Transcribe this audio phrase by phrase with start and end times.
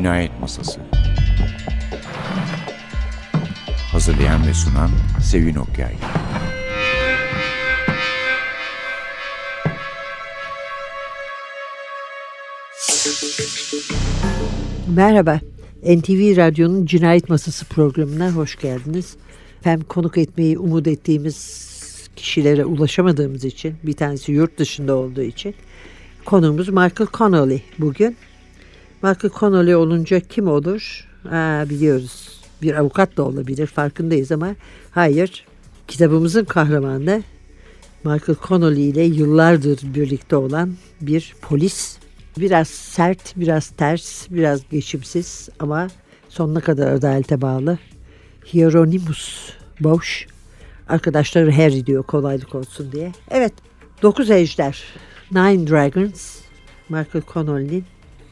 [0.00, 0.80] Cinayet Masası
[3.92, 4.90] Hazırlayan ve sunan
[5.22, 5.94] Sevin Okyay
[14.96, 15.40] Merhaba,
[15.82, 19.16] NTV Radyo'nun Cinayet Masası programına hoş geldiniz.
[19.62, 21.70] Hem konuk etmeyi umut ettiğimiz
[22.16, 25.54] kişilere ulaşamadığımız için, bir tanesi yurt dışında olduğu için
[26.24, 28.16] konuğumuz Michael Connolly bugün.
[29.02, 31.08] Michael Connolly olunca kim olur?
[31.30, 32.40] Aa, biliyoruz.
[32.62, 34.54] Bir avukat da olabilir farkındayız ama
[34.90, 35.44] hayır.
[35.88, 37.22] Kitabımızın kahramanı
[38.04, 41.98] Michael Connolly ile yıllardır birlikte olan bir polis.
[42.38, 45.88] Biraz sert, biraz ters, biraz geçimsiz ama
[46.28, 47.78] sonuna kadar adalete bağlı.
[48.54, 50.26] Hieronymus Bosch.
[50.88, 53.12] Arkadaşları Harry diyor kolaylık olsun diye.
[53.30, 53.52] Evet,
[54.02, 54.84] Dokuz Ejder,
[55.32, 56.38] Nine Dragons,
[56.88, 57.84] Michael Connolly'nin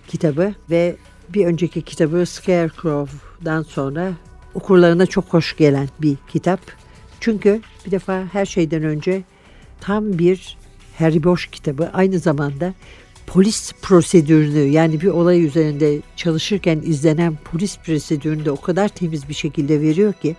[0.09, 0.97] kitabı ve
[1.29, 4.13] bir önceki kitabı Scarecrow'dan sonra
[4.55, 6.61] okurlarına çok hoş gelen bir kitap.
[7.21, 9.23] Çünkü bir defa her şeyden önce
[9.81, 10.57] tam bir
[10.99, 12.75] Harry Bosch kitabı aynı zamanda
[13.27, 19.35] polis prosedürünü yani bir olay üzerinde çalışırken izlenen polis prosedürünü de o kadar temiz bir
[19.35, 20.37] şekilde veriyor ki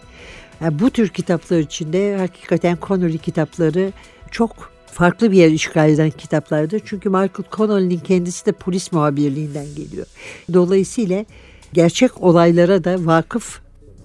[0.62, 3.92] yani bu tür kitaplar içinde hakikaten Connolly kitapları
[4.32, 6.82] çok farklı bir yer işgal eden kitaplardır.
[6.86, 10.06] Çünkü Michael Connolly'nin kendisi de polis muhabirliğinden geliyor.
[10.54, 11.26] Dolayısıyla
[11.74, 13.60] gerçek olaylara da vakıf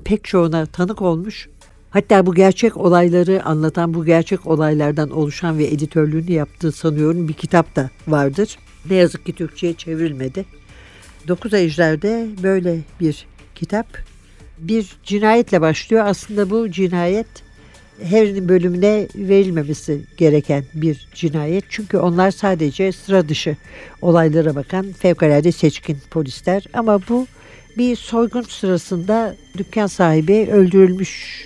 [0.05, 1.49] pek çoğuna tanık olmuş.
[1.91, 7.77] Hatta bu gerçek olayları anlatan, bu gerçek olaylardan oluşan ve editörlüğünü yaptığı sanıyorum bir kitap
[7.77, 8.59] da vardır.
[8.91, 10.45] Ne yazık ki Türkçe'ye çevrilmedi.
[11.29, 13.87] Dokuz Ejder'de böyle bir kitap.
[14.59, 16.05] Bir cinayetle başlıyor.
[16.07, 17.44] Aslında bu cinayet
[18.03, 21.65] Harry'nin bölümüne verilmemesi gereken bir cinayet.
[21.69, 23.57] Çünkü onlar sadece sıra dışı
[24.03, 26.65] olaylara bakan fevkalade seçkin polisler.
[26.73, 27.27] Ama bu
[27.79, 31.45] bir soygun sırasında dükkan sahibi öldürülmüş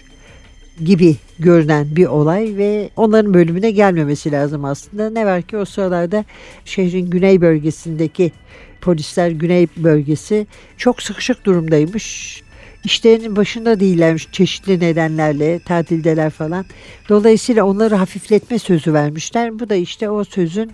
[0.85, 5.11] gibi görünen bir olay ve onların bölümüne gelmemesi lazım aslında.
[5.11, 6.25] Ne var ki o sıralarda
[6.65, 8.33] şehrin güney bölgesindeki
[8.81, 12.43] polisler güney bölgesi çok sıkışık durumdaymış
[12.85, 16.65] işlerinin başında değillermiş çeşitli nedenlerle tatildeler falan.
[17.09, 19.59] Dolayısıyla onları hafifletme sözü vermişler.
[19.59, 20.73] Bu da işte o sözün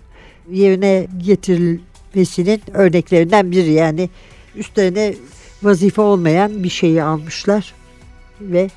[0.51, 3.73] yerine getirilmesinin örneklerinden biri.
[3.73, 4.11] Yani
[4.57, 5.15] üstlerine
[5.63, 7.75] vazife olmayan bir şeyi almışlar
[8.41, 8.71] ve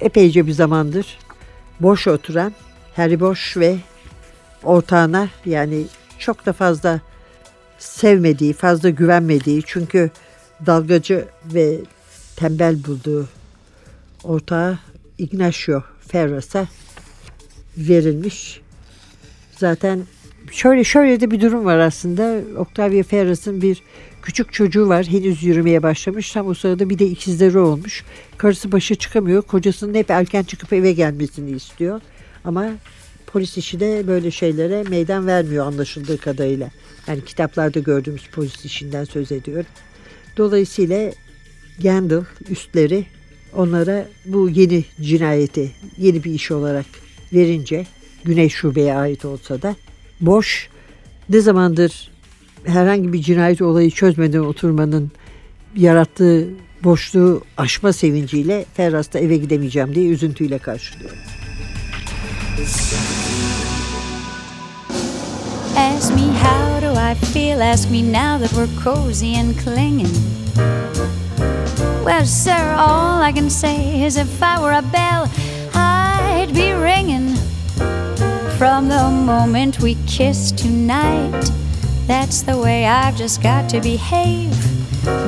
[0.00, 1.18] epeyce bir zamandır
[1.80, 2.52] boş oturan
[2.96, 3.76] Harry Boş ve
[4.62, 5.82] ortağına yani
[6.18, 7.00] çok da fazla
[7.78, 10.10] sevmediği, fazla güvenmediği çünkü
[10.66, 11.78] dalgacı ve
[12.36, 13.28] tembel bulduğu
[14.24, 14.78] ortağı
[15.18, 16.66] Ignacio Ferras'a
[17.76, 18.60] verilmiş.
[19.56, 20.02] Zaten
[20.52, 22.40] şöyle şöyle de bir durum var aslında.
[22.58, 23.82] Octavia Ferras'ın bir
[24.22, 25.06] küçük çocuğu var.
[25.06, 26.32] Henüz yürümeye başlamış.
[26.32, 28.04] Tam o sırada bir de ikizleri olmuş.
[28.36, 29.42] Karısı başa çıkamıyor.
[29.42, 32.00] Kocasının hep erken çıkıp eve gelmesini istiyor.
[32.44, 32.70] Ama
[33.26, 36.70] polis işi de böyle şeylere meydan vermiyor anlaşıldığı kadarıyla.
[37.06, 39.64] Yani kitaplarda gördüğümüz polis işinden söz ediyor.
[40.36, 41.12] Dolayısıyla
[41.82, 43.06] Gandalf üstleri
[43.56, 46.86] onlara bu yeni cinayeti yeni bir iş olarak
[47.32, 47.86] verince
[48.24, 49.76] Güney Şube'ye ait olsa da
[50.20, 50.68] boş
[51.28, 52.10] ne zamandır
[52.64, 55.10] herhangi bir cinayet olayı çözmeden oturmanın
[55.76, 56.48] yarattığı
[56.84, 61.10] boşluğu aşma sevinciyle Ferras'ta eve gidemeyeceğim diye üzüntüyle karşılıyor.
[65.76, 70.08] Ask me how do I feel, ask me now that we're cozy and clinging.
[72.04, 75.26] Well, sir, all I can say is if I were a bell,
[75.72, 77.34] I'd be ringing.
[78.58, 81.50] From the moment we kissed tonight,
[82.06, 84.52] that's the way I've just got to behave.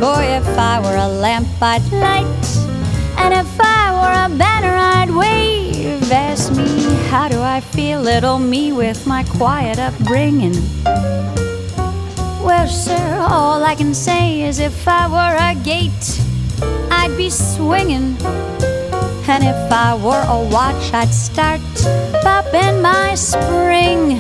[0.01, 2.47] Boy, if I were a lamp, I'd light.
[3.17, 6.13] And if I were a banner, I'd wave.
[6.13, 10.57] Ask me, how do I feel, little me, with my quiet upbringing?
[12.45, 16.26] Well, sir, all I can say is if I were a gate,
[17.07, 18.17] I'd be swinging.
[19.29, 21.61] And if I were a watch, I'd start
[22.21, 24.19] popping my spring.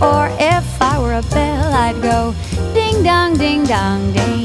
[0.00, 2.32] Or if I were a bell, I'd go
[2.74, 4.43] ding dong, ding dong, ding.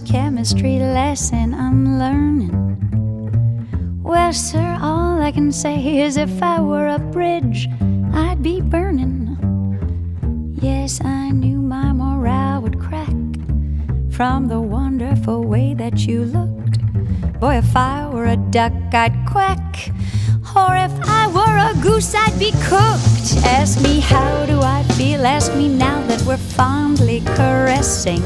[0.00, 2.52] Chemistry lesson I'm learning.
[4.02, 7.68] Well, sir, all I can say is if I were a bridge,
[8.12, 10.58] I'd be burning.
[10.60, 13.14] Yes, I knew my morale would crack
[14.10, 16.80] from the wonderful way that you looked.
[17.40, 19.90] Boy, if I were a duck, I'd quack.
[20.56, 23.44] Or if I were a goose, I'd be cooked.
[23.44, 25.26] Ask me, how do I feel?
[25.26, 28.22] Ask me now that we're fondly caressing.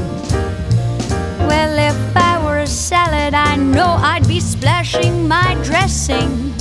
[1.51, 6.53] Well, if I were a salad, I know I'd be splashing my dressing.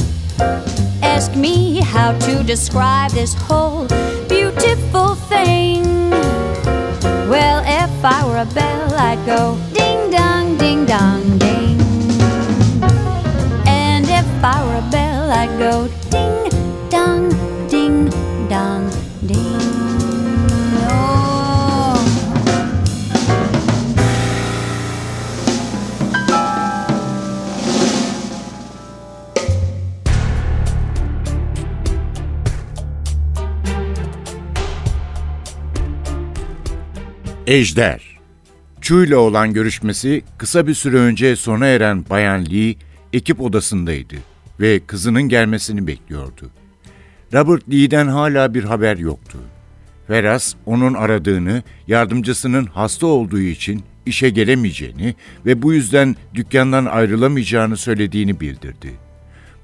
[1.01, 3.87] Ask me how to describe this whole
[4.29, 6.11] beautiful thing.
[7.31, 11.81] Well, if I were a bell, I'd go ding dong, ding dong, ding.
[13.69, 15.87] And if I were a bell, I'd go
[37.51, 38.19] Ejder
[38.81, 42.75] Chu ile olan görüşmesi kısa bir süre önce sona eren Bayan Lee
[43.13, 44.15] ekip odasındaydı
[44.61, 46.51] ve kızının gelmesini bekliyordu.
[47.35, 49.39] Robert Lee'den hala bir haber yoktu.
[50.11, 55.15] Veras onun aradığını, yardımcısının hasta olduğu için işe gelemeyeceğini
[55.47, 58.93] ve bu yüzden dükkandan ayrılamayacağını söylediğini bildirdi.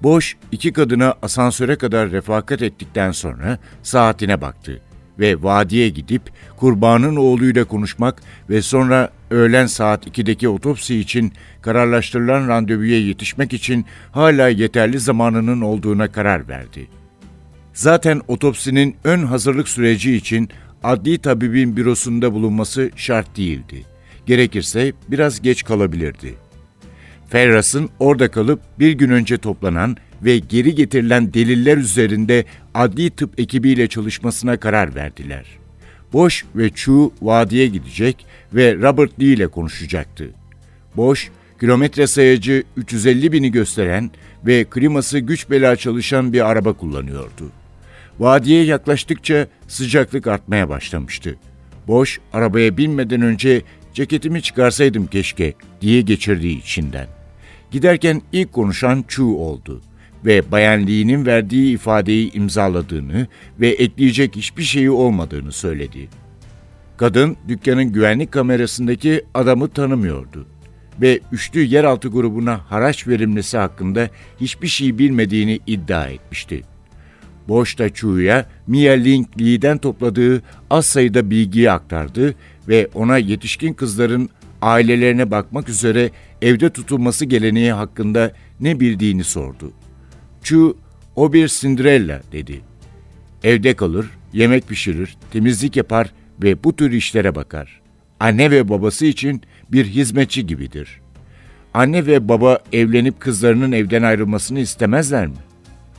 [0.03, 4.81] Boş iki kadına asansöre kadar refakat ettikten sonra saatine baktı
[5.19, 6.23] ve vadiye gidip
[6.57, 11.33] kurbanın oğluyla konuşmak ve sonra öğlen saat 2'deki otopsi için
[11.63, 16.89] kararlaştırılan randevuya yetişmek için hala yeterli zamanının olduğuna karar verdi.
[17.75, 20.49] Zaten otopsinin ön hazırlık süreci için
[20.83, 23.85] adli tabibin bürosunda bulunması şart değildi.
[24.27, 26.46] Gerekirse biraz geç kalabilirdi.
[27.29, 33.89] Ferras'ın orada kalıp bir gün önce toplanan ve geri getirilen deliller üzerinde adli tıp ekibiyle
[33.89, 35.47] çalışmasına karar verdiler.
[36.13, 40.31] Boş ve Chu vadiye gidecek ve Robert Lee ile konuşacaktı.
[40.97, 41.31] Boş,
[41.61, 44.11] kilometre sayacı 350 bini gösteren
[44.47, 47.51] ve kliması güç bela çalışan bir araba kullanıyordu.
[48.19, 51.37] Vadiye yaklaştıkça sıcaklık artmaya başlamıştı.
[51.89, 53.63] Boş, arabaya binmeden önce
[53.95, 57.16] ceketimi çıkarsaydım keşke diye geçirdiği içinden.
[57.71, 59.81] Giderken ilk konuşan Chu oldu
[60.25, 63.27] ve Bayan Lee'nin verdiği ifadeyi imzaladığını
[63.61, 66.09] ve ekleyecek hiçbir şeyi olmadığını söyledi.
[66.97, 70.47] Kadın dükkanın güvenlik kamerasındaki adamı tanımıyordu
[71.01, 76.63] ve üçlü yeraltı grubuna haraç verilmesi hakkında hiçbir şey bilmediğini iddia etmişti.
[77.49, 82.35] Boşta Chu'ya Mia Ling Lee'den topladığı az sayıda bilgiyi aktardı
[82.69, 84.31] ve ona yetişkin kızların
[84.63, 86.11] ailelerine bakmak üzere
[86.43, 89.73] evde tutulması geleneği hakkında ne bildiğini sordu.
[90.43, 90.77] Chu,
[91.17, 92.61] o bir Cinderella dedi.
[93.45, 96.13] Evde kalır, yemek pişirir, temizlik yapar
[96.43, 97.81] ve bu tür işlere bakar.
[98.21, 101.01] Anne ve babası için bir hizmetçi gibidir.
[101.75, 105.37] Anne ve baba evlenip kızlarının evden ayrılmasını istemezler mi?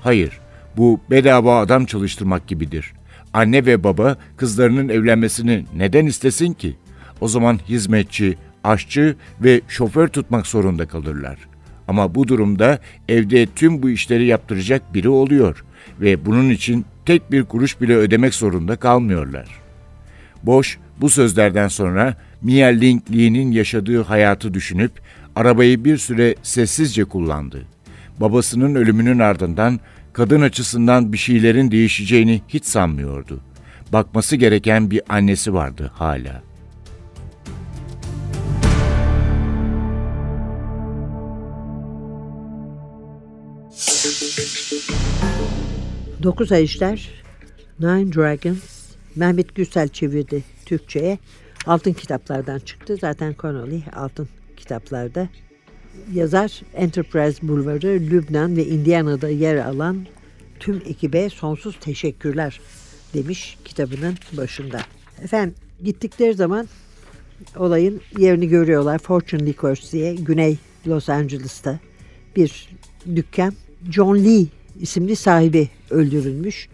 [0.02, 0.40] Hayır,
[0.78, 2.94] bu bedava adam çalıştırmak gibidir.
[3.34, 6.76] Anne ve baba kızlarının evlenmesini neden istesin ki?
[7.22, 8.38] O zaman hizmetçi,
[8.68, 11.38] aşçı ve şoför tutmak zorunda kalırlar.
[11.88, 15.64] Ama bu durumda evde tüm bu işleri yaptıracak biri oluyor
[16.02, 19.48] ve bunun için tek bir kuruş bile ödemek zorunda kalmıyorlar.
[20.44, 24.92] Boş bu sözlerden sonra Mia Ling Lee'nin yaşadığı hayatı düşünüp
[25.36, 27.62] arabayı bir süre sessizce kullandı.
[28.20, 29.80] Babasının ölümünün ardından
[30.14, 33.40] kadın açısından bir şeylerin değişeceğini hiç sanmıyordu.
[33.94, 36.47] Bakması gereken bir annesi vardı hala.
[46.24, 47.10] Dokuz Ejder,
[47.80, 51.20] Nine Dragons, Mehmet Gürsel çevirdi Türkçe'ye.
[51.66, 52.98] Altın kitaplardan çıktı.
[53.02, 55.30] Zaten Connolly altın kitaplarda.
[56.14, 60.06] Yazar Enterprise Bulvarı, Lübnan ve Indiana'da yer alan
[60.60, 62.60] tüm ekibe sonsuz teşekkürler
[63.14, 64.82] demiş kitabının başında.
[65.24, 66.68] Efendim gittikleri zaman
[67.56, 69.00] olayın yerini görüyorlar.
[69.00, 70.58] Fortune Liquors diye Güney
[70.88, 71.80] Los Angeles'ta
[72.36, 72.70] bir
[73.16, 73.54] dükkan.
[73.92, 74.46] John Lee
[74.82, 76.70] isimli sahibi öldürülmüş.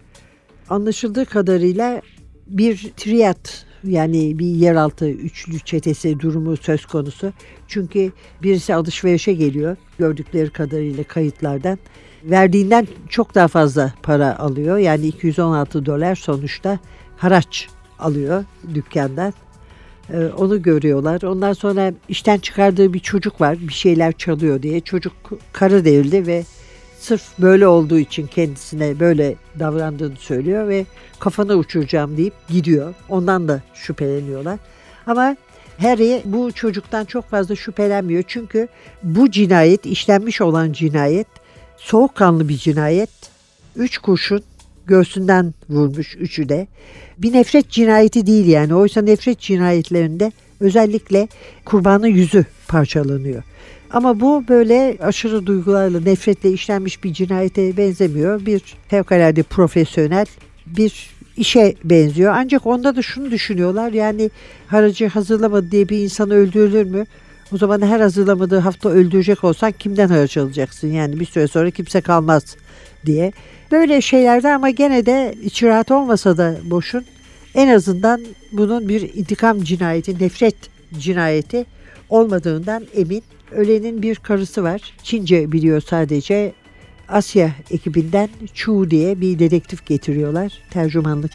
[0.70, 2.02] Anlaşıldığı kadarıyla
[2.46, 7.32] bir triyat yani bir yeraltı üçlü çetesi durumu söz konusu.
[7.68, 11.78] Çünkü birisi alışverişe geliyor gördükleri kadarıyla kayıtlardan.
[12.24, 14.78] Verdiğinden çok daha fazla para alıyor.
[14.78, 16.78] Yani 216 dolar sonuçta
[17.16, 17.68] haraç
[17.98, 18.44] alıyor
[18.74, 19.34] dükkandan.
[20.12, 21.22] Ee, onu görüyorlar.
[21.22, 23.58] Ondan sonra işten çıkardığı bir çocuk var.
[23.60, 24.80] Bir şeyler çalıyor diye.
[24.80, 25.12] Çocuk
[25.52, 26.44] kara devrildi ve
[27.04, 30.86] sırf böyle olduğu için kendisine böyle davrandığını söylüyor ve
[31.18, 32.94] kafana uçuracağım deyip gidiyor.
[33.08, 34.58] Ondan da şüpheleniyorlar.
[35.06, 35.36] Ama
[35.78, 38.24] Harry bu çocuktan çok fazla şüphelenmiyor.
[38.26, 38.68] Çünkü
[39.02, 41.26] bu cinayet, işlenmiş olan cinayet
[41.76, 43.10] soğukkanlı bir cinayet.
[43.76, 44.42] Üç kurşun
[44.86, 46.66] göğsünden vurmuş üçü de.
[47.18, 48.74] Bir nefret cinayeti değil yani.
[48.74, 50.32] Oysa nefret cinayetlerinde
[50.64, 51.28] özellikle
[51.64, 53.42] kurbanın yüzü parçalanıyor.
[53.90, 58.46] Ama bu böyle aşırı duygularla, nefretle işlenmiş bir cinayete benzemiyor.
[58.46, 60.26] Bir fevkalade profesyonel
[60.66, 62.34] bir işe benziyor.
[62.36, 64.30] Ancak onda da şunu düşünüyorlar yani
[64.66, 67.06] haracı hazırlamadı diye bir insan öldürülür mü?
[67.52, 70.92] O zaman her hazırlamadığı hafta öldürecek olsan kimden haraç alacaksın?
[70.92, 72.56] Yani bir süre sonra kimse kalmaz
[73.06, 73.32] diye.
[73.72, 77.04] Böyle şeylerde ama gene de iç rahat olmasa da boşun
[77.54, 78.20] en azından
[78.52, 80.56] bunun bir intikam cinayeti, nefret
[80.98, 81.66] cinayeti
[82.08, 83.22] olmadığından emin.
[83.50, 84.94] Ölenin bir karısı var.
[85.02, 86.52] Çince biliyor sadece.
[87.08, 90.52] Asya ekibinden Chu diye bir dedektif getiriyorlar.
[90.70, 91.32] Tercümanlık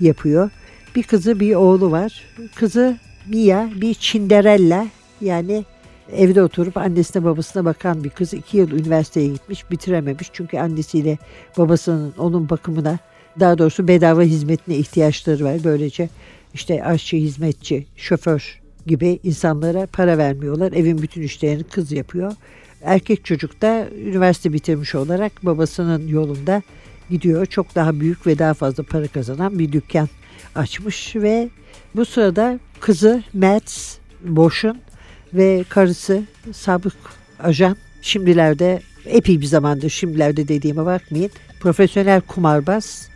[0.00, 0.50] yapıyor.
[0.96, 2.24] Bir kızı bir oğlu var.
[2.54, 2.96] Kızı
[3.28, 4.86] Mia bir Cinderella
[5.20, 5.64] yani
[6.12, 8.34] evde oturup annesine babasına bakan bir kız.
[8.34, 10.30] iki yıl üniversiteye gitmiş bitirememiş.
[10.32, 11.18] Çünkü annesiyle
[11.58, 12.98] babasının onun bakımına
[13.40, 15.56] daha doğrusu bedava hizmetine ihtiyaçları var.
[15.64, 16.08] Böylece
[16.54, 20.72] işte aşçı, hizmetçi, şoför gibi insanlara para vermiyorlar.
[20.72, 22.32] Evin bütün işlerini kız yapıyor.
[22.82, 26.62] Erkek çocuk da üniversite bitirmiş olarak babasının yolunda
[27.10, 27.46] gidiyor.
[27.46, 30.08] Çok daha büyük ve daha fazla para kazanan bir dükkan
[30.54, 31.48] açmış ve
[31.94, 34.80] bu sırada kızı Mads Boş'un
[35.34, 36.22] ve karısı
[36.52, 36.96] sabık
[37.42, 43.11] ajan şimdilerde epey bir zamandır şimdilerde dediğime bakmayın profesyonel kumarbaz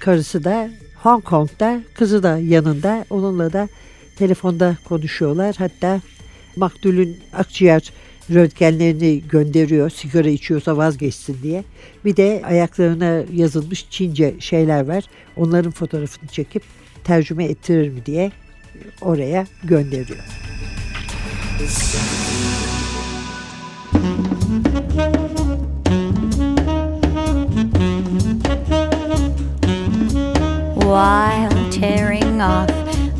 [0.00, 0.70] karısı da
[1.02, 3.68] Hong Kong'da kızı da yanında onunla da
[4.16, 6.00] telefonda konuşuyorlar hatta
[6.56, 7.92] maktulün akciğer
[8.34, 11.64] röntgenlerini gönderiyor sigara içiyorsa vazgeçsin diye.
[12.04, 15.04] Bir de ayaklarına yazılmış Çince şeyler var.
[15.36, 16.62] Onların fotoğrafını çekip
[17.04, 18.32] tercüme ettirir mi diye
[19.00, 20.24] oraya gönderiyor.
[30.90, 32.68] While tearing off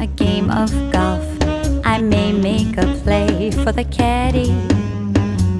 [0.00, 1.24] a game of golf,
[1.84, 4.50] I may make a play for the caddy.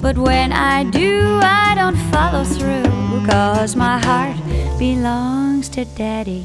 [0.03, 2.83] But when I do, I don't follow through,
[3.29, 4.37] cause my heart
[4.77, 6.45] belongs to daddy.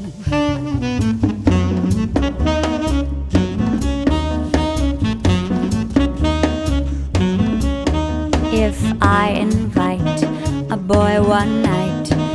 [8.52, 10.22] If I invite
[10.70, 12.25] a boy one night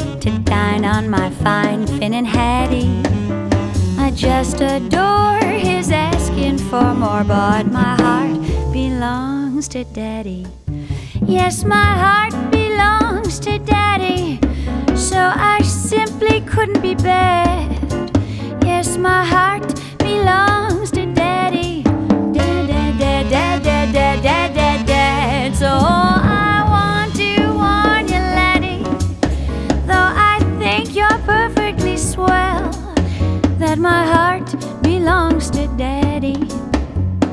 [0.62, 3.02] to dine on my fine Finn and Hattie,
[3.98, 8.40] I just adore his asking for more, but my heart
[8.72, 10.46] belongs to Daddy.
[11.26, 14.40] Yes, my heart belongs to Daddy,
[14.96, 17.70] so I simply couldn't be bad.
[18.64, 20.61] Yes, my heart belongs
[33.82, 34.46] my heart
[34.84, 36.38] belongs to Daddy.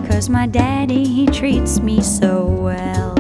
[0.09, 3.18] Cause my daddy, he treats me so well.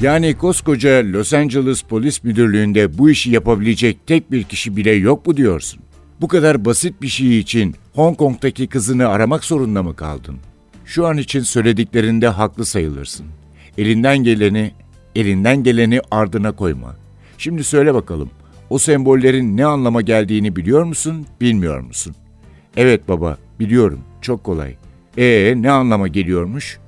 [0.00, 5.36] Yani koskoca Los Angeles Polis Müdürlüğü'nde bu işi yapabilecek tek bir kişi bile yok mu
[5.36, 5.80] diyorsun?
[6.20, 10.36] Bu kadar basit bir şey için Hong Kong'daki kızını aramak zorunda mı kaldın?
[10.84, 13.26] Şu an için söylediklerinde haklı sayılırsın.
[13.78, 14.72] Elinden geleni,
[15.14, 16.96] elinden geleni ardına koyma.
[17.38, 18.30] Şimdi söyle bakalım,
[18.70, 22.14] o sembollerin ne anlama geldiğini biliyor musun, bilmiyor musun?
[22.76, 24.00] Evet baba, biliyorum.
[24.22, 24.74] Çok kolay.
[25.18, 26.78] Ee, ne anlama geliyormuş?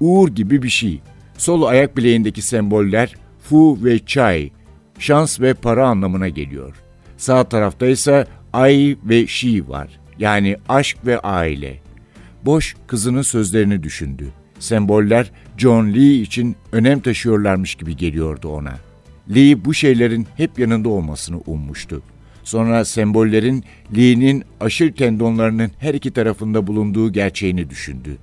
[0.00, 1.00] Uğur gibi bir şey.
[1.42, 4.50] Sol ayak bileğindeki semboller Fu ve Chai,
[4.98, 6.76] şans ve para anlamına geliyor.
[7.16, 9.88] Sağ tarafta ise Ai ve Shi var.
[10.18, 11.80] Yani aşk ve aile.
[12.44, 14.24] Boş kızının sözlerini düşündü.
[14.58, 18.74] Semboller John Lee için önem taşıyorlarmış gibi geliyordu ona.
[19.34, 22.02] Lee bu şeylerin hep yanında olmasını ummuştu.
[22.44, 23.64] Sonra sembollerin
[23.96, 28.18] Lee'nin aşil tendonlarının her iki tarafında bulunduğu gerçeğini düşündü.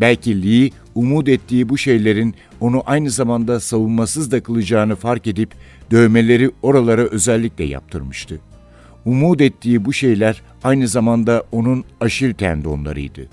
[0.00, 5.54] Belki Lee umut ettiği bu şeylerin onu aynı zamanda savunmasız da kılacağını fark edip
[5.90, 8.40] dövmeleri oralara özellikle yaptırmıştı.
[9.04, 13.28] Umut ettiği bu şeyler aynı zamanda onun aşil tendonlarıydı.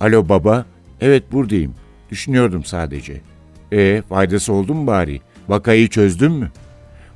[0.00, 0.66] Alo baba,
[1.00, 1.74] evet buradayım.
[2.10, 3.20] Düşünüyordum sadece.
[3.72, 5.20] E faydası oldu mu bari?
[5.48, 6.50] Vakayı çözdün mü?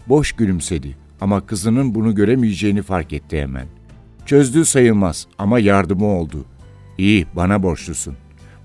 [0.09, 3.67] Boş gülümsedi ama kızının bunu göremeyeceğini fark etti hemen.
[4.27, 6.45] Çözdüğü sayılmaz ama yardımı oldu.
[6.99, 8.17] İyi, bana borçlusun.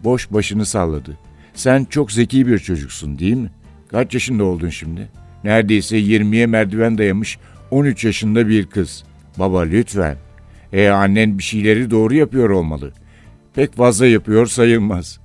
[0.04, 1.18] Boş başını salladı.
[1.54, 3.50] Sen çok zeki bir çocuksun değil mi?
[3.88, 5.10] Kaç yaşında oldun şimdi?
[5.44, 7.38] Neredeyse 20'ye merdiven dayamış
[7.72, 9.04] 13 yaşında bir kız.
[9.40, 10.18] Baba lütfen.
[10.74, 12.92] E annen bir şeyleri doğru yapıyor olmalı.
[13.54, 15.20] Pek fazla yapıyor sayılmaz.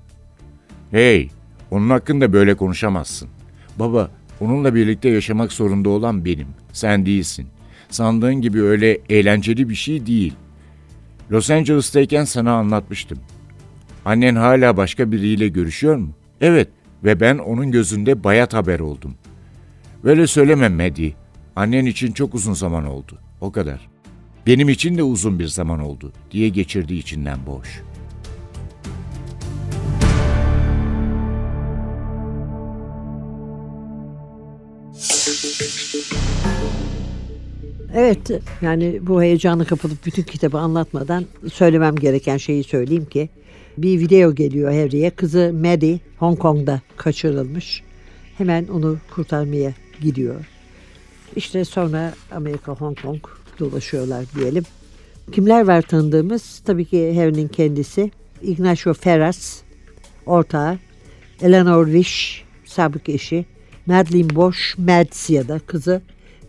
[0.91, 1.31] Hey,
[1.71, 3.29] onun hakkında böyle konuşamazsın.
[3.79, 4.11] Baba,
[4.41, 6.49] onunla birlikte yaşamak zorunda olan benim.
[6.73, 7.47] Sen değilsin.
[7.89, 10.35] Sandığın gibi öyle eğlenceli bir şey değil.
[11.31, 13.19] Los Angeles'tayken sana anlatmıştım.
[14.07, 16.09] Annen hala başka biriyle görüşüyor mu?
[16.41, 16.69] Evet
[17.05, 19.15] ve ben onun gözünde bayat haber oldum.
[20.05, 21.13] Böyle söyleme Maddie.
[21.57, 23.19] Annen için çok uzun zaman oldu.
[23.41, 23.89] O kadar.
[24.47, 27.83] Benim için de uzun bir zaman oldu diye geçirdi içinden boş.
[37.95, 38.31] Evet
[38.63, 43.29] yani bu heyecanı kapılıp bütün kitabı anlatmadan söylemem gereken şeyi söyleyeyim ki
[43.79, 45.11] bir video geliyor Harry'e.
[45.11, 47.83] Kızı Maddie Hong Kong'da kaçırılmış.
[48.39, 50.45] Hemen onu kurtarmaya gidiyor.
[51.37, 53.21] İşte sonra Amerika Hong Kong
[53.59, 54.65] dolaşıyorlar diyelim.
[55.33, 56.63] Kimler var tanıdığımız?
[56.65, 58.11] Tabii ki Harry'nin kendisi.
[58.43, 59.63] Ignacio Ferraz,
[60.27, 60.79] ortağı.
[61.43, 63.47] Eleanor Wish, sabık eşi.
[63.87, 66.03] Madeline Bosch, Mads ya da kızı.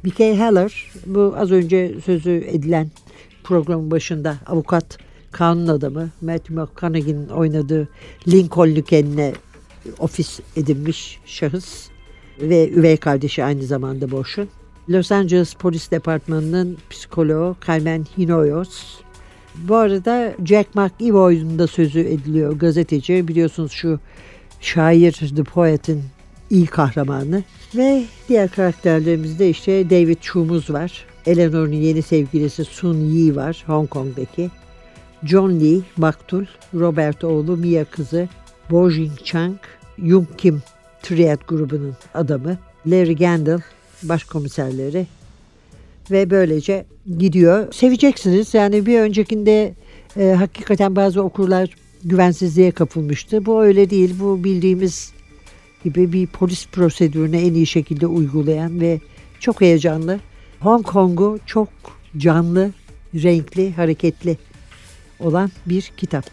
[0.06, 0.36] B.K.
[0.36, 2.92] Heller, bu az önce sözü edilen
[3.44, 4.98] programın başında avukat,
[5.32, 6.10] kanun adamı.
[6.22, 7.88] Matthew McConaughey'nin oynadığı
[8.28, 9.34] Lincoln'lü kendine
[10.00, 11.88] ofis edinmiş şahıs
[12.42, 14.50] ve üvey kardeşi aynı zamanda Bosch'un.
[14.90, 18.70] Los Angeles Polis Departmanı'nın psikoloğu Carmen Hinoyos.
[19.56, 23.28] Bu arada Jack McEvoy'un da sözü ediliyor gazeteci.
[23.28, 24.00] Biliyorsunuz şu
[24.62, 26.04] şair The Poet'in
[26.50, 27.44] iyi kahramanı.
[27.76, 31.06] Ve diğer karakterlerimizde işte David Chu'muz var.
[31.26, 34.50] Eleanor'un yeni sevgilisi Sun Yi var Hong Kong'daki.
[35.24, 38.28] John Lee, Maktul, Robert oğlu Mia kızı,
[38.72, 39.58] Bo Jing Chang,
[39.98, 40.62] Yung Kim
[41.04, 43.60] Triad grubunun adamı, Larry Gandil
[44.04, 45.08] başkomiserleri
[46.12, 46.86] ve böylece
[47.18, 47.74] gidiyor.
[47.74, 49.74] Seveceksiniz yani bir öncekinde
[50.18, 51.70] e, hakikaten bazı okurlar
[52.04, 53.46] güvensizliğe kapılmıştı.
[53.46, 54.16] Bu öyle değil.
[54.20, 55.14] Bu bildiğimiz
[55.84, 59.00] gibi bir polis prosedürünü en iyi şekilde uygulayan ve
[59.40, 60.20] çok heyecanlı.
[60.60, 61.70] Hong Kong'u çok
[62.18, 62.72] canlı,
[63.16, 64.38] renkli, hareketli
[65.20, 66.26] olan bir kitap.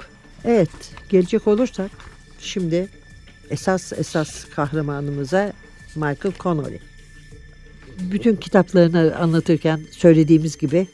[0.44, 0.70] Evet,
[1.08, 1.90] gelecek olursak
[2.40, 2.88] şimdi
[3.50, 5.52] esas esas kahramanımıza
[5.94, 6.78] Michael Connolly.
[8.00, 10.86] Bütün kitaplarını anlatırken söylediğimiz gibi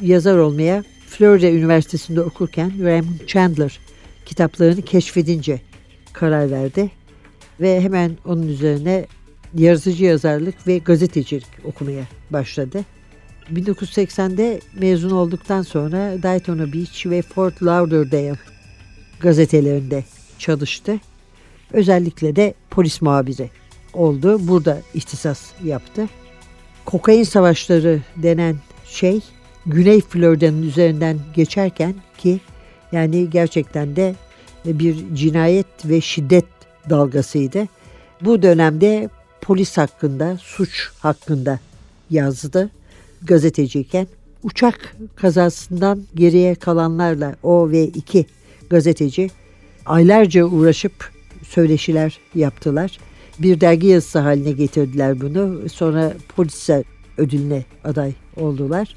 [0.00, 3.78] yazar olmaya Florida Üniversitesi'nde okurken Raymond Chandler
[4.26, 5.60] kitaplarını keşfedince
[6.12, 6.90] karar verdi.
[7.60, 9.06] ve hemen onun üzerine
[9.54, 12.84] yaratıcı yazarlık ve gazetecilik okumaya başladı.
[13.54, 18.38] 1980'de mezun olduktan sonra Daytona Beach ve Fort Lauderdale
[19.20, 20.04] gazetelerinde
[20.38, 21.00] çalıştı.
[21.72, 23.50] Özellikle de polis muhabiri
[23.92, 24.48] oldu.
[24.48, 26.08] Burada ihtisas yaptı.
[26.84, 29.20] Kokain savaşları denen şey
[29.66, 32.40] Güney Florida'nın üzerinden geçerken ki
[32.92, 34.14] yani gerçekten de
[34.64, 36.44] bir cinayet ve şiddet
[36.90, 37.66] dalgasıydı.
[38.20, 41.58] Bu dönemde polis hakkında, suç hakkında
[42.10, 42.70] yazdı
[43.22, 44.06] gazeteciyken.
[44.42, 48.26] Uçak kazasından geriye kalanlarla o ve iki
[48.70, 49.30] gazeteci
[49.86, 51.10] aylarca uğraşıp
[51.48, 52.98] söyleşiler yaptılar.
[53.38, 55.68] Bir dergi yazısı haline getirdiler bunu.
[55.68, 56.84] Sonra polise
[57.18, 58.96] ödülüne aday oldular.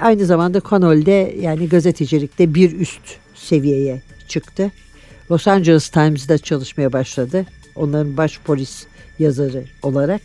[0.00, 3.02] Aynı zamanda Connell'de yani gazetecilikte bir üst
[3.34, 4.72] seviyeye çıktı.
[5.30, 7.46] Los Angeles Times'da çalışmaya başladı.
[7.76, 8.86] Onların baş polis
[9.18, 10.20] yazarı olarak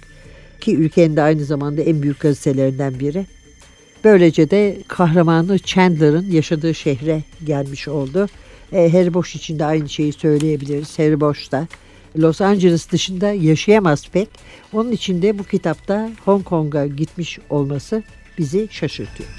[0.67, 3.25] ki ülkenin de aynı zamanda en büyük gazetelerinden biri.
[4.03, 8.27] Böylece de kahramanı Chandler'ın yaşadığı şehre gelmiş oldu.
[8.73, 10.99] E, Harry Bosch için de aynı şeyi söyleyebiliriz.
[10.99, 11.67] Harry Bosch da
[12.17, 14.30] Los Angeles dışında yaşayamaz pek.
[14.73, 18.03] Onun için de bu kitapta Hong Kong'a gitmiş olması
[18.38, 19.30] bizi şaşırtıyor.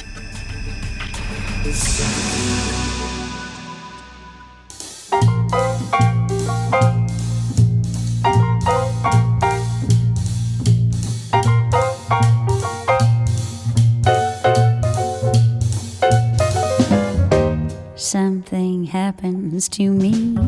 [17.98, 20.38] Something happens to me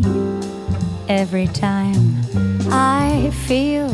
[1.08, 2.14] every time
[2.70, 3.88] I feel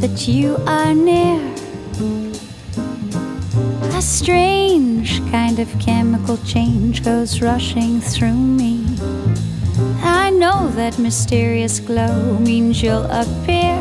[0.00, 1.40] that you are near.
[3.96, 8.84] A strange kind of chemical change goes rushing through me.
[10.02, 13.80] I know that mysterious glow means you'll appear.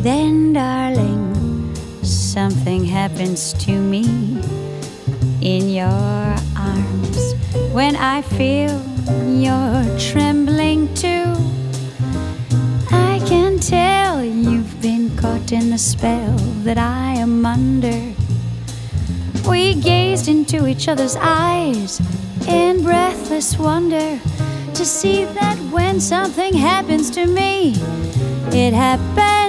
[0.00, 4.63] Then, darling, something happens to me
[5.44, 7.34] in your arms
[7.72, 8.80] when I feel
[9.28, 11.34] you're trembling too.
[12.90, 18.12] I can tell you've been caught in the spell that I am under.
[19.46, 22.00] We gazed into each other's eyes
[22.48, 24.18] in breathless wonder
[24.72, 27.74] to see that when something happens to me,
[28.50, 29.43] it happens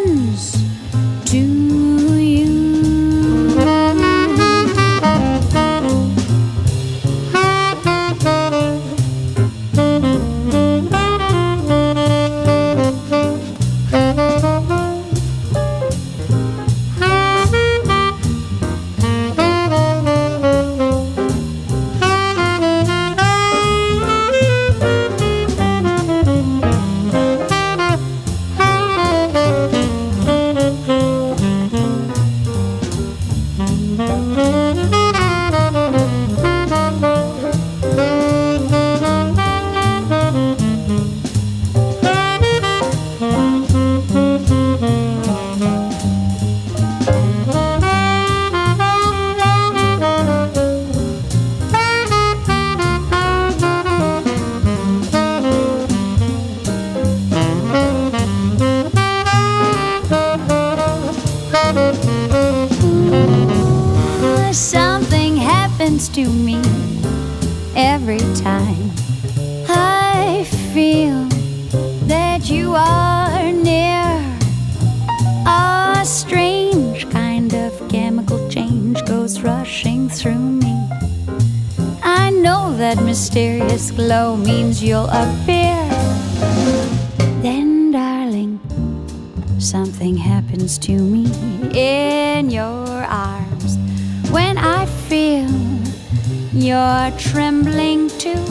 [96.56, 98.46] you're trembling too.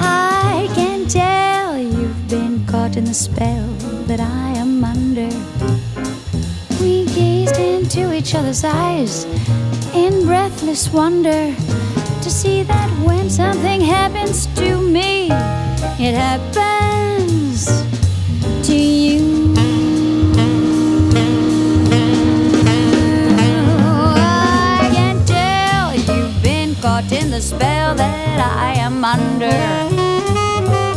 [0.00, 3.68] I can tell you've been caught in the spell
[4.08, 5.30] that I am under.
[6.82, 9.24] We gazed into each other's eyes
[9.94, 15.26] in breathless wonder to see that when something happens to me,
[16.00, 16.77] it happens
[27.08, 29.46] caught in the spell that I am under.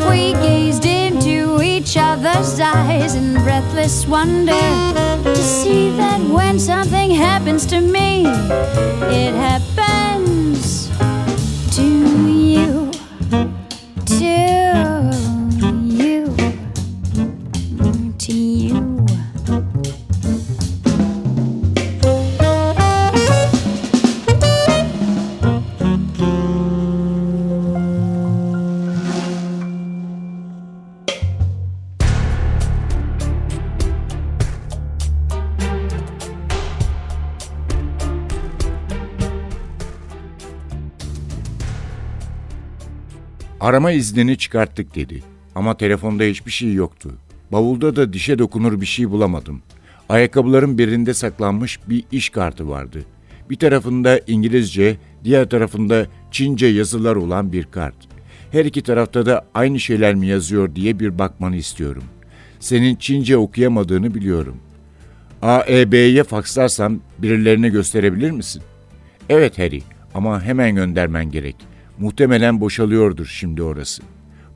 [0.10, 7.66] We gazed into each other's eyes in breathless wonder to see that when something happens
[7.68, 9.81] to me, it happens
[43.62, 45.24] Arama iznini çıkarttık dedi.
[45.56, 47.12] Ama telefonda hiçbir şey yoktu.
[47.52, 49.62] Bavulda da dişe dokunur bir şey bulamadım.
[50.10, 53.06] Ayakkabıların birinde saklanmış bir iş kartı vardı.
[53.50, 57.96] Bir tarafında İngilizce, diğer tarafında Çince yazılar olan bir kart.
[58.52, 62.04] Her iki tarafta da aynı şeyler mi yazıyor diye bir bakmanı istiyorum.
[62.60, 64.58] Senin Çince okuyamadığını biliyorum.
[65.42, 68.62] AEB'ye fakslarsam birilerine gösterebilir misin?
[69.30, 69.82] Evet Harry
[70.14, 71.71] ama hemen göndermen gerek.
[72.02, 74.04] Muhtemelen boşalıyordur şimdi orası.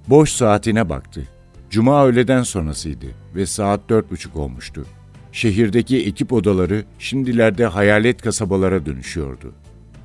[0.07, 1.27] Boş saatine baktı.
[1.69, 3.05] Cuma öğleden sonrasıydı
[3.35, 4.85] ve saat dört buçuk olmuştu.
[5.31, 9.53] Şehirdeki ekip odaları şimdilerde hayalet kasabalara dönüşüyordu.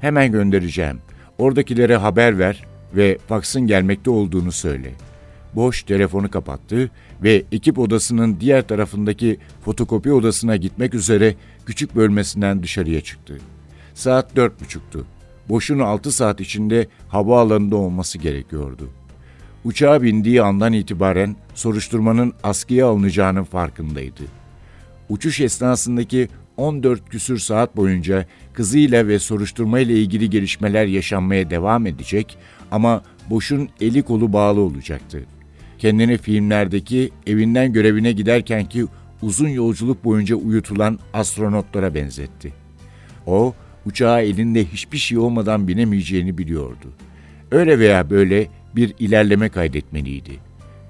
[0.00, 0.98] Hemen göndereceğim.
[1.38, 2.64] Oradakilere haber ver
[2.96, 4.92] ve faksın gelmekte olduğunu söyle.
[5.54, 6.90] Boş telefonu kapattı
[7.22, 11.34] ve ekip odasının diğer tarafındaki fotokopi odasına gitmek üzere
[11.66, 13.38] küçük bölmesinden dışarıya çıktı.
[13.94, 15.06] Saat dört buçuktu.
[15.50, 18.90] Boş'un altı saat içinde havaalanında olması gerekiyordu.
[19.64, 24.22] Uçağa bindiği andan itibaren soruşturmanın askıya alınacağının farkındaydı.
[25.08, 32.38] Uçuş esnasındaki 14 küsür saat boyunca kızıyla ve soruşturma ile ilgili gelişmeler yaşanmaya devam edecek
[32.70, 35.24] ama Boş'un eli kolu bağlı olacaktı.
[35.78, 38.86] Kendini filmlerdeki evinden görevine giderkenki
[39.22, 42.52] uzun yolculuk boyunca uyutulan astronotlara benzetti.
[43.26, 43.54] O,
[43.90, 46.92] uçağa elinde hiçbir şey olmadan binemeyeceğini biliyordu.
[47.50, 50.32] Öyle veya böyle bir ilerleme kaydetmeliydi.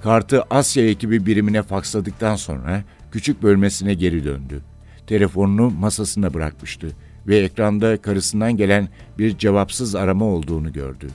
[0.03, 4.63] Kartı Asya ekibi birimine faksladıktan sonra küçük bölmesine geri döndü.
[5.07, 6.89] Telefonunu masasına bırakmıştı
[7.27, 11.09] ve ekranda karısından gelen bir cevapsız arama olduğunu gördü.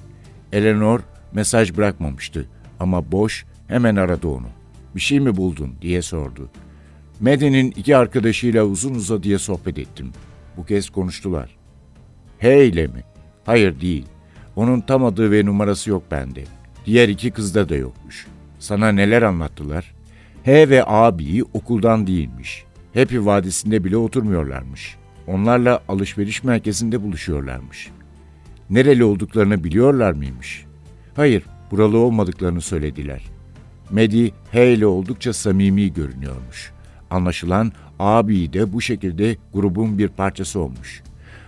[0.52, 1.00] Eleanor
[1.34, 4.48] mesaj bırakmamıştı ama boş hemen aradı onu.
[4.96, 6.50] Bir şey mi buldun diye sordu.
[7.20, 10.12] Mede'nin iki arkadaşıyla uzun uzadıya sohbet ettim.
[10.58, 11.55] Bu kez konuştular.
[12.40, 13.04] H ile mi?
[13.46, 14.06] Hayır değil.
[14.56, 16.44] Onun tam adı ve numarası yok bende.
[16.86, 18.28] Diğer iki kızda da yokmuş.
[18.60, 19.94] Sana neler anlattılar?
[20.44, 22.64] H ve abi okuldan değilmiş.
[22.94, 24.96] Happy Vadisi'nde bile oturmuyorlarmış.
[25.28, 27.92] Onlarla alışveriş merkezinde buluşuyorlarmış.
[28.70, 30.66] Nereli olduklarını biliyorlar mıymış?
[31.16, 33.22] Hayır, buralı olmadıklarını söylediler.
[33.90, 36.72] Medi H ile oldukça samimi görünüyormuş.
[37.10, 41.04] Anlaşılan abi de bu şekilde grubun bir parçası olmuş.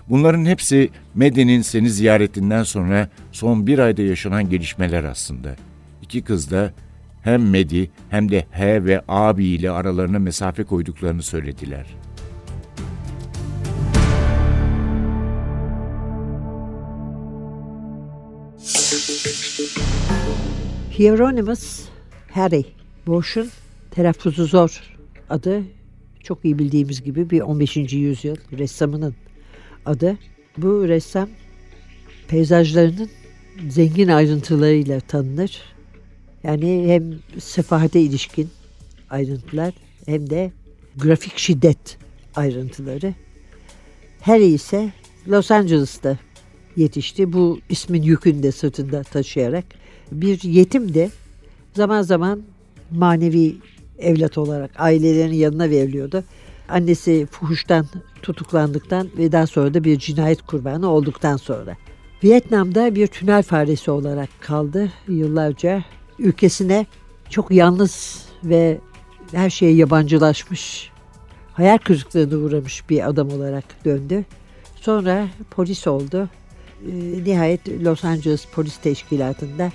[0.09, 5.55] Bunların hepsi Medi'nin seni ziyaretinden sonra son bir ayda yaşanan gelişmeler aslında.
[6.01, 6.73] İki kız da
[7.21, 11.85] hem Medi hem de H ve abi ile aralarına mesafe koyduklarını söylediler.
[20.99, 21.85] Hieronymus
[22.31, 22.65] Harry
[23.07, 23.49] Bosch'un
[23.91, 24.95] telaffuzu zor
[25.29, 25.63] adı
[26.23, 27.77] çok iyi bildiğimiz gibi bir 15.
[27.77, 29.15] yüzyıl ressamının
[29.87, 30.17] adı.
[30.57, 31.29] Bu ressam
[32.27, 33.09] peyzajlarının
[33.69, 35.61] zengin ayrıntılarıyla tanınır.
[36.43, 38.49] Yani hem sefahate ilişkin
[39.09, 39.73] ayrıntılar
[40.05, 40.51] hem de
[40.97, 41.97] grafik şiddet
[42.35, 43.13] ayrıntıları.
[44.21, 44.91] Harry ise
[45.27, 46.17] Los Angeles'ta
[46.75, 47.33] yetişti.
[47.33, 49.65] Bu ismin yükünü de sırtında taşıyarak.
[50.11, 51.09] Bir yetim de
[51.73, 52.41] zaman zaman
[52.91, 53.55] manevi
[53.99, 56.23] evlat olarak ailelerinin yanına veriliyordu.
[56.69, 57.85] Annesi fuhuştan
[58.21, 61.77] tutuklandıktan ve daha sonra da bir cinayet kurbanı olduktan sonra.
[62.23, 65.83] Vietnam'da bir tünel faresi olarak kaldı yıllarca.
[66.19, 66.85] Ülkesine
[67.29, 68.77] çok yalnız ve
[69.31, 70.91] her şeye yabancılaşmış,
[71.53, 74.25] hayal kırıklığına uğramış bir adam olarak döndü.
[74.75, 76.29] Sonra polis oldu.
[76.87, 79.71] Ee, nihayet Los Angeles Polis Teşkilatı'nda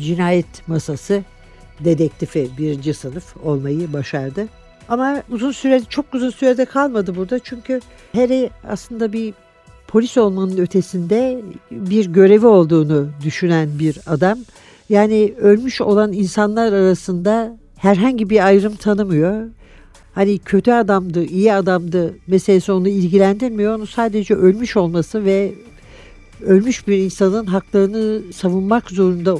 [0.00, 1.24] cinayet masası
[1.80, 4.48] dedektifi birinci sınıf olmayı başardı.
[4.88, 7.80] Ama uzun süre çok uzun sürede kalmadı burada çünkü
[8.14, 9.34] Harry aslında bir
[9.88, 14.38] polis olmanın ötesinde bir görevi olduğunu düşünen bir adam.
[14.88, 19.46] Yani ölmüş olan insanlar arasında herhangi bir ayrım tanımıyor.
[20.14, 23.74] Hani kötü adamdı, iyi adamdı meselesi onu ilgilendirmiyor.
[23.74, 25.54] Onu sadece ölmüş olması ve
[26.40, 29.38] ölmüş bir insanın haklarını savunmak zorunda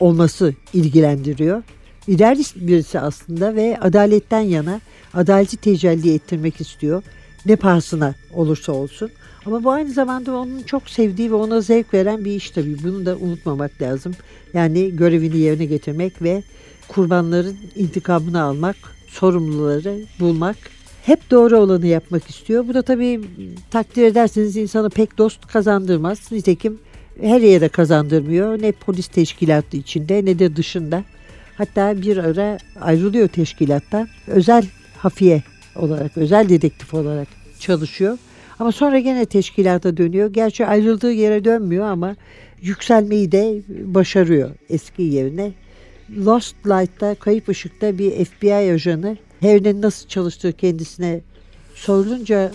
[0.00, 1.62] olması ilgilendiriyor.
[2.08, 4.80] İdealist birisi aslında ve adaletten yana
[5.14, 7.02] adaleti tecelli ettirmek istiyor.
[7.46, 9.10] Ne pahasına olursa olsun.
[9.46, 12.82] Ama bu aynı zamanda onun çok sevdiği ve ona zevk veren bir iş tabii.
[12.82, 14.12] Bunu da unutmamak lazım.
[14.54, 16.42] Yani görevini yerine getirmek ve
[16.88, 18.76] kurbanların intikamını almak,
[19.08, 20.56] sorumluları bulmak.
[21.02, 22.68] Hep doğru olanı yapmak istiyor.
[22.68, 23.20] Bu da tabii
[23.70, 26.32] takdir ederseniz insanı pek dost kazandırmaz.
[26.32, 26.78] Nitekim
[27.20, 28.62] her yere kazandırmıyor.
[28.62, 31.04] Ne polis teşkilatı içinde ne de dışında.
[31.56, 34.08] Hatta bir ara ayrılıyor teşkilattan.
[34.26, 34.64] Özel
[34.98, 35.42] hafiye
[35.76, 37.28] olarak, özel dedektif olarak
[37.60, 38.18] çalışıyor.
[38.58, 40.32] Ama sonra gene teşkilata dönüyor.
[40.32, 42.16] Gerçi ayrıldığı yere dönmüyor ama
[42.62, 45.52] yükselmeyi de başarıyor eski yerine.
[46.16, 51.20] Lost Light'ta, Kayıp Işık'ta bir FBI ajanı Harry'nin nasıl çalıştığı kendisine
[51.74, 52.52] sorulunca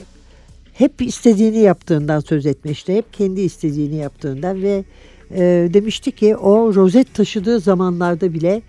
[0.73, 2.95] hep istediğini yaptığından söz etmişti.
[2.95, 4.83] Hep kendi istediğini yaptığından ve
[5.31, 8.61] e, demişti ki o rozet taşıdığı zamanlarda bile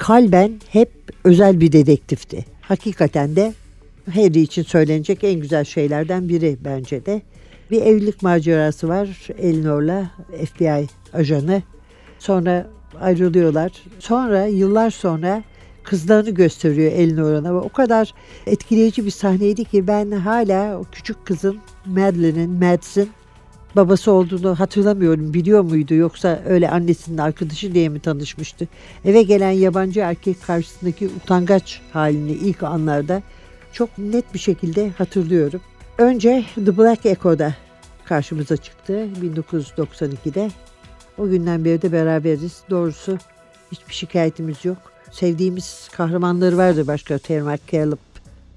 [0.00, 0.90] kalben hep
[1.24, 2.44] özel bir dedektifti.
[2.60, 3.54] Hakikaten de
[4.14, 7.22] Harry için söylenecek en güzel şeylerden biri bence de.
[7.70, 10.10] Bir evlilik macerası var Eleanor'la
[10.46, 11.62] FBI ajanı.
[12.18, 12.66] Sonra
[13.00, 13.72] ayrılıyorlar.
[13.98, 15.42] Sonra yıllar sonra
[15.82, 18.14] kızlarını gösteriyor Eleanor'a ve o kadar
[18.46, 23.10] etkileyici bir sahneydi ki ben hala o küçük kızın Madeline'in, Mads'in
[23.76, 25.34] babası olduğunu hatırlamıyorum.
[25.34, 28.68] Biliyor muydu yoksa öyle annesinin arkadaşı diye mi tanışmıştı?
[29.04, 33.22] Eve gelen yabancı erkek karşısındaki utangaç halini ilk anlarda
[33.72, 35.60] çok net bir şekilde hatırlıyorum.
[35.98, 37.54] Önce The Black Echo'da
[38.04, 40.50] karşımıza çıktı 1992'de.
[41.18, 42.60] O günden beri de beraberiz.
[42.70, 43.18] Doğrusu
[43.72, 44.78] hiçbir şikayetimiz yok.
[45.10, 47.18] Sevdiğimiz kahramanları vardı başka.
[47.18, 47.98] Terry McCallum,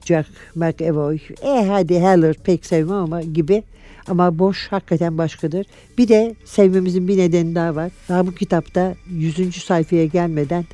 [0.06, 1.20] Jack McAvoy.
[1.42, 3.64] E hadi Heller pek sevmem ama gibi.
[4.08, 5.66] Ama boş hakikaten başkadır.
[5.98, 7.92] Bir de sevmemizin bir nedeni daha var.
[8.10, 9.64] Daha bu kitapta 100.
[9.64, 10.66] sayfaya gelmeden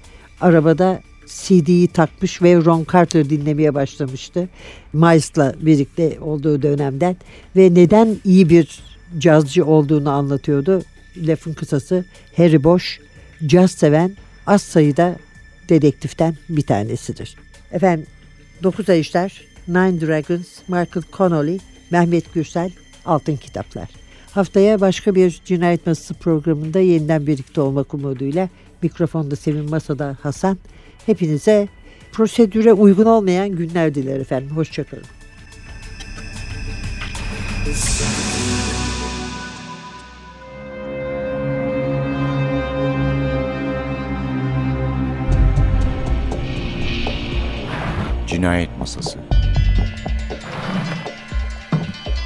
[0.42, 4.50] arabada CD'yi takmış ve Ron Carter dinlemeye başlamıştı.
[4.94, 7.18] Miles'la birlikte olduğu dönemden
[7.56, 8.80] ve neden iyi bir
[9.18, 10.82] cazcı olduğunu anlatıyordu.
[11.18, 12.06] Lafın kısası
[12.38, 12.86] Harry Bosch
[13.46, 14.16] caz seven
[14.48, 15.16] az sayıda
[15.70, 17.36] dedektiften bir tanesidir.
[17.72, 18.08] Efendim
[18.64, 21.60] 9 Ay İşler, Nine Dragons, Michael Connolly,
[21.92, 22.72] Mehmet Gürsel,
[23.10, 23.90] Altın Kitaplar.
[24.32, 28.50] Haftaya başka bir cinayet masası programında yeniden birlikte olmak umuduyla
[28.82, 30.58] mikrofonda Sevin Masa'da Hasan.
[31.06, 31.68] Hepinize
[32.12, 34.56] prosedüre uygun olmayan günler diler efendim.
[34.56, 35.04] Hoşçakalın.
[48.28, 49.29] Cinayet Masası